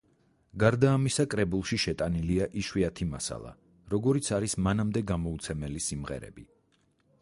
გარდა 0.61 0.87
ამისა, 0.99 1.25
კრებულში 1.33 1.79
შეტანილია 1.83 2.47
იშვიათი 2.63 3.09
მასალა, 3.11 3.55
როგორიც 3.95 4.35
არის 4.39 4.59
მანამდე 4.69 5.09
გამოუცემელი 5.13 5.89
სიმღერები. 5.91 6.53